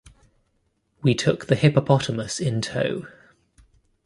[1.03, 3.05] We took the hippopotamus in tow.